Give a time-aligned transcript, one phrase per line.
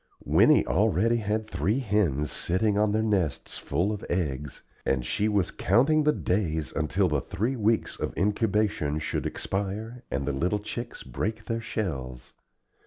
[0.25, 5.51] Winnie already had three hens sitting on their nests full of eggs, and she was
[5.51, 11.03] counting the days until the three weeks of incubation should expire, and the little chicks
[11.03, 12.33] break their shells.